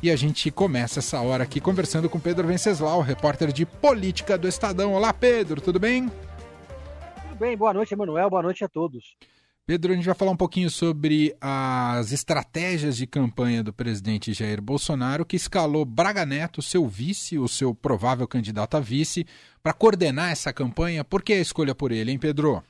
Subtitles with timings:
[0.00, 4.46] E a gente começa essa hora aqui conversando com Pedro Venceslau, repórter de política do
[4.46, 4.92] Estadão.
[4.92, 6.08] Olá, Pedro, tudo bem?
[6.08, 9.16] Tudo bem, boa noite, Emanuel, boa noite a todos.
[9.66, 14.62] Pedro, a gente vai falar um pouquinho sobre as estratégias de campanha do presidente Jair
[14.62, 19.26] Bolsonaro, que escalou Braga Neto, seu vice, o seu provável candidato a vice,
[19.60, 21.02] para coordenar essa campanha.
[21.02, 22.62] Por que a escolha por ele, hein, Pedro?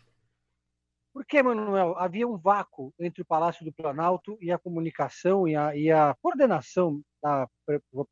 [1.19, 5.75] Porque, Manuel, havia um vácuo entre o Palácio do Planalto e a comunicação e a,
[5.75, 7.49] e a coordenação da,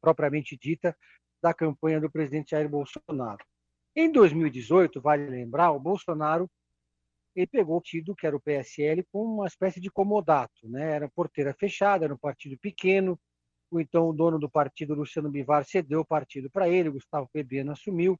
[0.00, 0.92] propriamente dita
[1.40, 3.38] da campanha do presidente Jair Bolsonaro.
[3.94, 6.50] Em 2018, vale lembrar, o Bolsonaro
[7.36, 10.96] ele pegou o partido, que era o PSL, com uma espécie de comodato, né?
[10.96, 13.16] Era porteira fechada, era um partido pequeno.
[13.70, 17.70] O então o dono do partido, Luciano Bivar, cedeu o partido para ele, Gustavo Pebena
[17.70, 18.18] assumiu.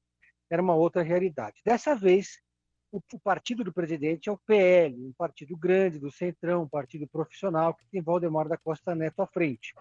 [0.49, 1.61] Era uma outra realidade.
[1.65, 2.41] Dessa vez,
[2.91, 7.07] o, o, partido do presidente é o PL, um partido grande do Centrão, um partido
[7.09, 9.75] profissional que tem Valdemar da Costa Neto à frente.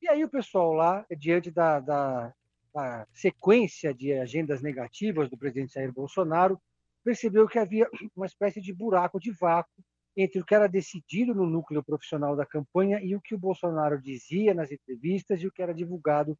[0.00, 2.34] E aí o pessoal lá, diante da, da,
[2.72, 6.60] da sequência de agendas negativas do presidente Jair Bolsonaro,
[7.04, 9.82] percebeu que havia uma espécie de buraco de vácuo
[10.16, 14.00] entre o que era decidido no núcleo profissional da campanha e o que o Bolsonaro
[14.00, 16.36] dizia nas entrevistas e o que era divulgado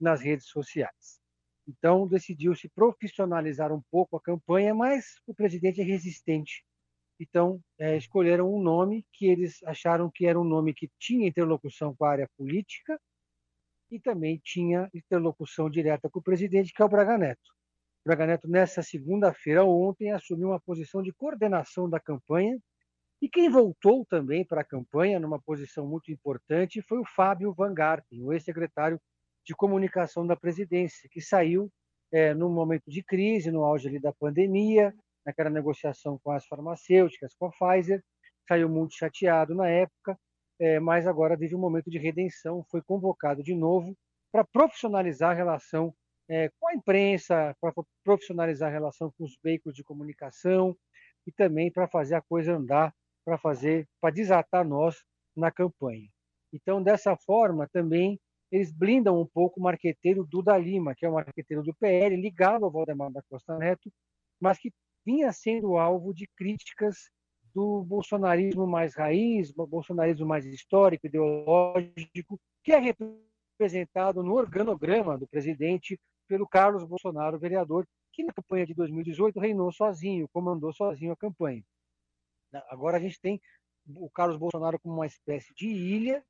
[0.00, 1.21] nas redes sociais.
[1.66, 6.64] Então, decidiu-se profissionalizar um pouco a campanha, mas o presidente é resistente.
[7.20, 11.94] Então, é, escolheram um nome que eles acharam que era um nome que tinha interlocução
[11.94, 13.00] com a área política
[13.90, 17.52] e também tinha interlocução direta com o presidente, que é o Braga Neto.
[18.04, 22.58] Braga Neto, nessa segunda-feira, ontem, assumiu uma posição de coordenação da campanha.
[23.20, 27.72] E quem voltou também para a campanha, numa posição muito importante, foi o Fábio Van
[27.72, 29.00] Garten, o ex-secretário
[29.44, 31.70] de comunicação da presidência, que saiu
[32.12, 37.34] é, num momento de crise, no auge ali da pandemia, naquela negociação com as farmacêuticas,
[37.34, 38.02] com a Pfizer,
[38.46, 40.18] saiu muito chateado na época,
[40.58, 43.96] é, mas agora vive um momento de redenção, foi convocado de novo
[44.30, 45.94] para profissionalizar a relação
[46.28, 47.72] é, com a imprensa, para
[48.04, 50.76] profissionalizar a relação com os veículos de comunicação
[51.26, 52.94] e também para fazer a coisa andar,
[53.24, 55.02] para fazer, para desatar nós
[55.36, 56.08] na campanha.
[56.52, 58.20] Então, dessa forma, também
[58.52, 62.66] eles blindam um pouco o marqueteiro Duda Lima, que é um marqueteiro do PL, ligado
[62.66, 63.90] ao Valdemar da Costa Neto,
[64.38, 64.70] mas que
[65.06, 67.10] vinha sendo alvo de críticas
[67.54, 72.94] do bolsonarismo mais raiz, bolsonarismo mais histórico, ideológico, que é
[73.58, 75.98] representado no organograma do presidente
[76.28, 81.64] pelo Carlos Bolsonaro, vereador, que na campanha de 2018 reinou sozinho, comandou sozinho a campanha.
[82.68, 83.40] Agora a gente tem
[83.88, 86.22] o Carlos Bolsonaro como uma espécie de ilha,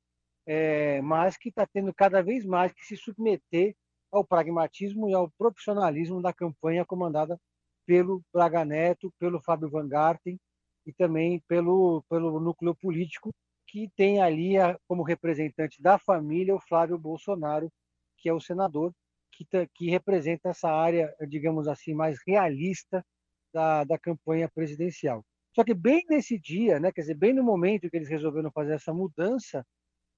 [0.45, 3.75] é, mas que está tendo cada vez mais que se submeter
[4.11, 7.39] ao pragmatismo e ao profissionalismo da campanha comandada
[7.85, 10.39] pelo Braga Neto, pelo Fábio Van Garten
[10.85, 13.31] e também pelo, pelo núcleo político
[13.67, 17.71] que tem ali a, como representante da família o Flávio Bolsonaro,
[18.17, 18.93] que é o senador,
[19.31, 23.03] que, que representa essa área, digamos assim, mais realista
[23.51, 25.25] da, da campanha presidencial.
[25.55, 28.73] Só que bem nesse dia, né, quer dizer, bem no momento que eles resolveram fazer
[28.73, 29.65] essa mudança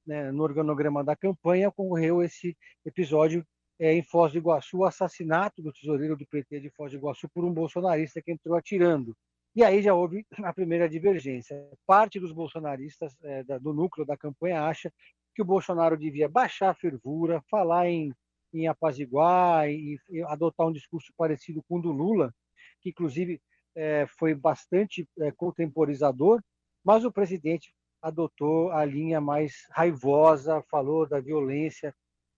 [0.05, 2.55] né, no organograma da campanha, ocorreu esse
[2.85, 3.45] episódio
[3.79, 7.27] é, em Foz do Iguaçu, o assassinato do tesoureiro do PT de Foz do Iguaçu
[7.29, 9.15] por um bolsonarista que entrou atirando.
[9.55, 11.57] E aí já houve a primeira divergência.
[11.85, 14.91] Parte dos bolsonaristas é, do núcleo da campanha acha
[15.33, 18.13] que o Bolsonaro devia baixar a fervura, falar em
[18.55, 22.33] em apaziguar e, e adotar um discurso parecido com o do Lula,
[22.81, 23.41] que inclusive
[23.75, 26.41] é, foi bastante é, contemporizador,
[26.83, 27.73] mas o presidente
[28.05, 31.91] adotou a linha mais raivosa, falou da violência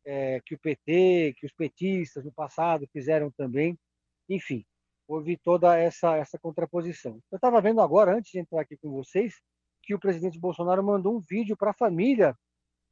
[0.06, 3.78] é, que o PT, que os petistas no passado fizeram também,
[4.30, 4.66] enfim,
[5.06, 7.20] houve toda essa, essa contraposição.
[7.30, 9.42] Eu estava vendo agora, antes de entrar aqui com vocês,
[9.84, 12.34] que o presidente Bolsonaro mandou um vídeo para a família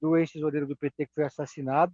[0.02, 1.94] do ex-tesoureiro do PT que foi assassinado,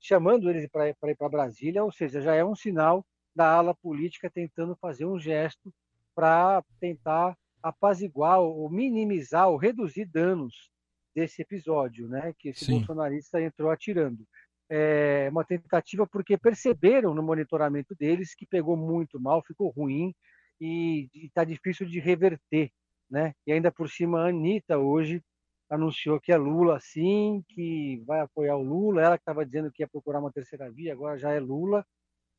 [0.00, 3.04] chamando eles para ir para Brasília, ou seja, já é um sinal
[3.34, 5.70] da ala política tentando fazer um gesto
[6.14, 10.70] para tentar apaziguar ou minimizar ou reduzir danos
[11.14, 12.72] desse episódio, né, que esse Sim.
[12.72, 14.26] bolsonarista entrou atirando.
[14.68, 20.12] É uma tentativa porque perceberam no monitoramento deles que pegou muito mal, ficou ruim
[20.60, 22.70] e está difícil de reverter,
[23.08, 23.32] né?
[23.46, 25.22] E ainda por cima a Anitta hoje
[25.70, 29.02] anunciou que é Lula sim, que vai apoiar o Lula.
[29.02, 31.86] Ela que estava dizendo que ia procurar uma terceira via, agora já é Lula.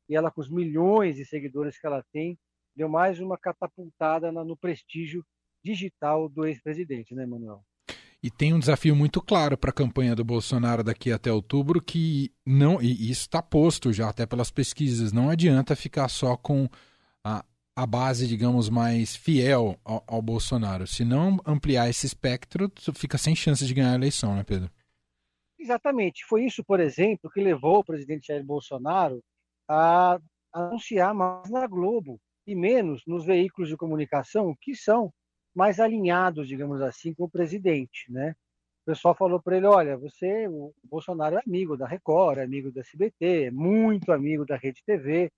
[0.08, 2.38] E ela, com os milhões de seguidores que ela tem,
[2.78, 5.24] deu mais uma catapultada no prestígio
[5.64, 7.64] digital do ex-presidente, né, Manuel?
[8.22, 12.32] E tem um desafio muito claro para a campanha do Bolsonaro daqui até outubro, que
[12.46, 16.68] não, e isso está posto já até pelas pesquisas, não adianta ficar só com
[17.22, 17.44] a,
[17.76, 20.86] a base, digamos, mais fiel ao, ao, Bolsonaro.
[20.86, 24.70] Se não ampliar esse espectro, fica sem chance de ganhar a eleição, né, Pedro?
[25.58, 26.24] Exatamente.
[26.24, 29.22] Foi isso, por exemplo, que levou o presidente Jair Bolsonaro
[29.68, 30.20] a
[30.52, 35.12] anunciar mais na Globo e menos nos veículos de comunicação que são
[35.54, 38.34] mais alinhados, digamos assim, com o presidente, né?
[38.82, 42.72] O pessoal falou para ele, olha, você, o Bolsonaro é amigo da Record, é amigo
[42.72, 45.30] da SBT, é muito amigo da Rede TV,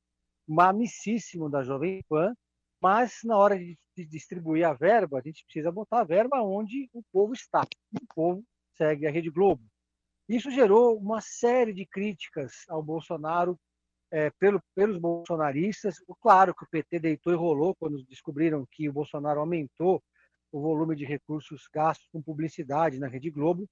[0.57, 2.33] amicíssimo da Jovem Pan,
[2.81, 7.03] mas na hora de distribuir a verba, a gente precisa botar a verba onde o
[7.13, 7.63] povo está.
[8.01, 8.45] O povo
[8.77, 9.65] segue a Rede Globo.
[10.29, 13.59] Isso gerou uma série de críticas ao Bolsonaro
[14.11, 15.97] é, pelo, pelos bolsonaristas.
[16.21, 20.03] Claro que o PT deitou e rolou quando descobriram que o Bolsonaro aumentou
[20.53, 23.69] o volume de recursos gastos com publicidade na Rede Globo.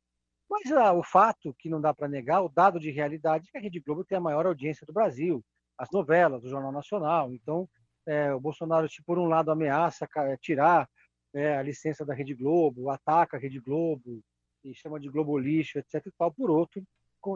[0.49, 3.59] Mas ah, o fato que não dá para negar, o dado de realidade, é que
[3.59, 5.45] a Rede Globo tem a maior audiência do Brasil,
[5.77, 7.33] as novelas do Jornal Nacional.
[7.35, 7.69] Então,
[8.07, 10.09] é, o Bolsonaro, por um lado, ameaça
[10.41, 10.89] tirar
[11.35, 14.23] é, a licença da Rede Globo, ataca a Rede Globo,
[14.65, 16.07] e chama de Globo lixo, etc.
[16.07, 16.33] E tal.
[16.33, 16.83] Por outro,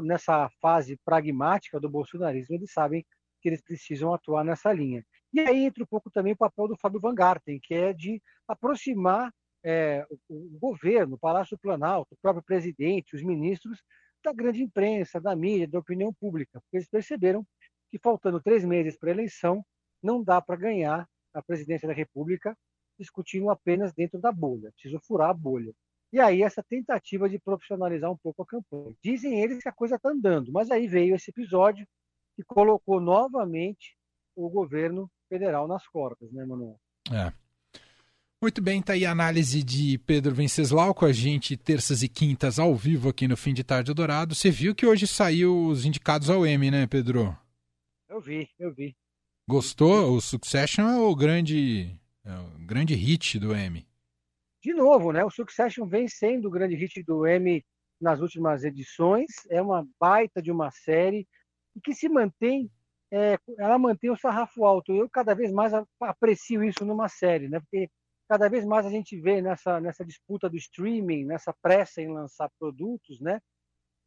[0.02, 3.04] nessa fase pragmática do bolsonarismo, eles sabem
[3.40, 5.04] que eles precisam atuar nessa linha.
[5.32, 8.22] E aí entra um pouco também o papel do Fábio Van Garten, que é de
[8.46, 9.32] aproximar
[9.64, 13.82] é, o, governo, o Palácio Planalto, o próprio presidente, os ministros,
[14.22, 17.44] da grande imprensa, da mídia, da opinião pública, porque eles perceberam
[17.90, 19.64] que faltando três meses para a eleição,
[20.02, 22.56] não dá para ganhar a presidência da República
[22.98, 25.72] discutindo apenas dentro da bolha, preciso furar a bolha.
[26.12, 28.94] E aí essa tentativa de profissionalizar um pouco a campanha.
[29.02, 31.86] Dizem eles que a coisa está andando, mas aí veio esse episódio
[32.36, 33.96] que colocou novamente
[34.36, 36.78] o governo federal nas cordas, né, Manuel?
[37.10, 37.32] É.
[38.42, 42.58] Muito bem, tá aí a análise de Pedro Venceslau com a gente terças e quintas
[42.58, 44.34] ao vivo aqui no Fim de Tarde Dourado.
[44.34, 47.36] Você viu que hoje saiu os indicados ao M, né, Pedro?
[48.08, 48.96] Eu vi, eu vi.
[49.48, 50.12] Gostou?
[50.12, 53.86] O Succession é o grande, é o grande hit do M.
[54.62, 55.24] De novo, né?
[55.24, 57.64] O Succession vem sendo o grande hit do M
[58.00, 59.26] nas últimas edições.
[59.50, 61.26] É uma baita de uma série
[61.74, 62.70] e que se mantém
[63.12, 64.92] é, ela mantém o sarrafo alto.
[64.94, 67.60] Eu cada vez mais aprecio isso numa série, né?
[67.60, 67.90] Porque
[68.28, 72.48] cada vez mais a gente vê nessa, nessa disputa do streaming, nessa pressa em lançar
[72.58, 73.40] produtos, né?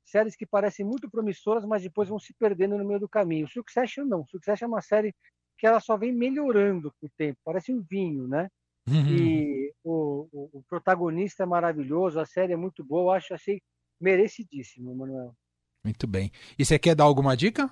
[0.03, 3.47] Séries que parecem muito promissoras, mas depois vão se perdendo no meio do caminho.
[3.47, 4.25] Succession não.
[4.25, 5.13] Succession é uma série
[5.57, 7.39] que ela só vem melhorando com o tempo.
[7.43, 8.49] Parece um vinho, né?
[8.87, 9.07] Uhum.
[9.07, 13.03] E o, o, o, protagonista é maravilhoso, a série é muito boa.
[13.03, 13.61] Eu acho, achei
[13.99, 15.35] merecidíssimo, Manuel.
[15.83, 16.31] Muito bem.
[16.57, 17.69] E você quer dar alguma dica?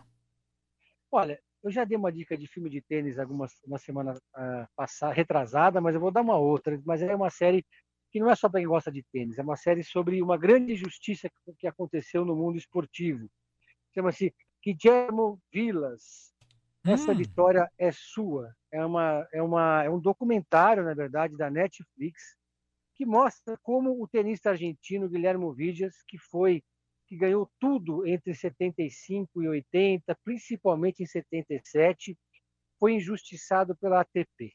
[1.12, 5.14] Olha, eu já dei uma dica de filme de tênis algumas uma semana uh, passada,
[5.14, 6.80] retrasada, mas eu vou dar uma outra.
[6.86, 7.64] Mas é uma série
[8.12, 10.74] que não é só para quem gosta de tênis, é uma série sobre uma grande
[10.74, 13.28] injustiça que, que aconteceu no mundo esportivo.
[13.94, 14.34] Chama-se
[14.64, 16.33] Guillermo Vilas.
[16.86, 17.18] Essa hum.
[17.18, 18.54] vitória é sua.
[18.72, 22.36] É, uma, é, uma, é um documentário, na verdade, da Netflix,
[22.96, 26.64] que mostra como o tenista argentino Guilherme Vidias, que foi
[27.08, 32.18] que ganhou tudo entre 75 e 80, principalmente em 77,
[32.80, 34.52] foi injustiçado pela ATP.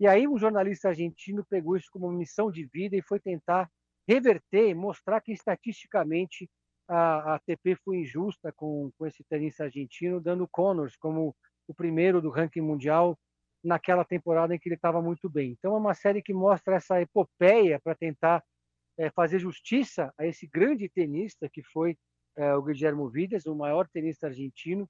[0.00, 3.70] E aí um jornalista argentino pegou isso como missão de vida e foi tentar
[4.08, 6.50] reverter e mostrar que estatisticamente
[6.88, 11.36] a, ATP foi injusta com, com esse tenista argentino, dando Connors como
[11.66, 13.18] o primeiro do ranking mundial
[13.62, 15.52] naquela temporada em que ele estava muito bem.
[15.52, 18.42] Então é uma série que mostra essa epopeia para tentar
[18.98, 21.96] é, fazer justiça a esse grande tenista que foi
[22.36, 24.88] é, o Guillermo Vides, o maior tenista argentino,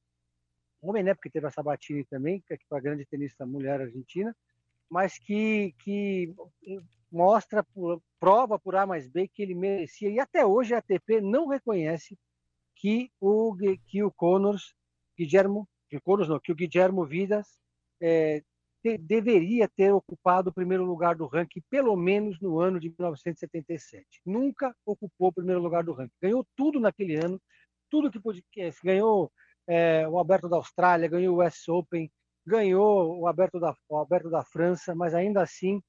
[0.81, 4.35] homem, né, porque teve a Sabatini também, que é a grande tenista mulher argentina,
[4.91, 6.35] mas que, que
[7.11, 7.65] mostra,
[8.19, 12.19] prova por A mais B que ele merecia, e até hoje a ATP não reconhece
[12.77, 14.75] que o, que o Connors,
[15.17, 15.69] Guillermo,
[16.01, 17.59] Connors não, que o Guillermo Vidas
[18.01, 18.43] é,
[18.83, 24.05] te, deveria ter ocupado o primeiro lugar do ranking, pelo menos no ano de 1977.
[24.27, 26.15] Nunca ocupou o primeiro lugar do ranking.
[26.21, 27.41] Ganhou tudo naquele ano,
[27.91, 28.43] tudo que podia.
[28.83, 29.31] Ganhou
[29.67, 32.11] é, o Aberto da Austrália, ganhou o US Open,
[32.45, 35.81] ganhou o Aberto, da, o Aberto da França, mas ainda assim,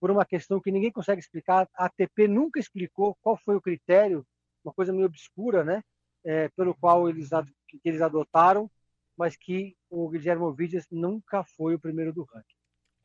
[0.00, 4.24] por uma questão que ninguém consegue explicar, a ATP nunca explicou qual foi o critério,
[4.64, 5.82] uma coisa meio obscura, né?
[6.24, 7.30] É, pelo qual eles,
[7.68, 8.68] que eles adotaram
[9.16, 12.56] mas que o Guilherme Ovidias nunca foi o primeiro do ranking.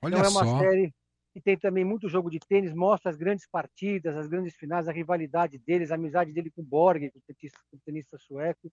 [0.03, 0.60] Olha então é uma só.
[0.60, 0.94] série
[1.34, 4.91] que tem também muito jogo de tênis, mostra as grandes partidas, as grandes finais, a
[4.91, 8.72] rivalidade deles, a amizade dele com o Borg, com o tenista, com o tenista sueco.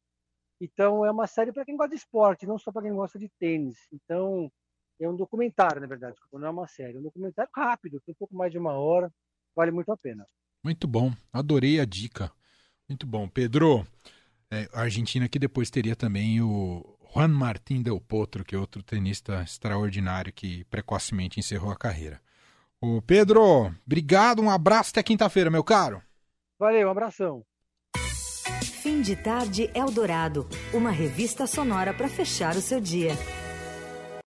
[0.61, 3.29] Então é uma série para quem gosta de esporte, não só para quem gosta de
[3.39, 3.77] tênis.
[3.93, 4.51] Então
[5.01, 8.19] é um documentário, na verdade, não é uma série, é um documentário rápido, tem um
[8.19, 9.13] pouco mais de uma hora,
[9.55, 10.27] vale muito a pena.
[10.65, 12.33] Muito bom, adorei a dica.
[12.89, 13.87] Muito bom, Pedro.
[14.51, 18.83] É, a Argentina que depois teria também o Juan Martín Del Potro, que é outro
[18.83, 22.21] tenista extraordinário que precocemente encerrou a carreira.
[22.81, 26.03] O Pedro, obrigado, um abraço até quinta-feira, meu caro.
[26.59, 27.45] Valeu, um abração.
[27.97, 33.13] Fim de Fim de Tarde Eldorado, uma revista sonora para fechar o seu dia.